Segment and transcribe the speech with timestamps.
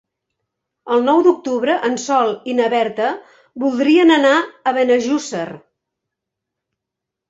[0.95, 3.13] El nou d'octubre en Sol i na Berta
[3.67, 5.49] voldrien anar a Benejússer.